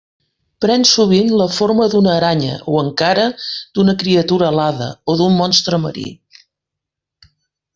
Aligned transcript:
Pren 0.63 0.83
sovint 0.91 1.27
la 1.41 1.45
forma 1.57 1.85
d'una 1.91 2.13
aranya, 2.21 2.55
o 2.73 2.79
encara 2.85 3.27
d'una 3.75 3.95
criatura 4.05 4.49
alada 4.55 4.89
o 5.15 5.19
d'un 5.21 5.39
monstre 5.43 5.81
marí. 5.85 6.07